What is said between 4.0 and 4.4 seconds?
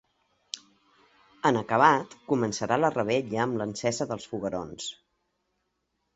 dels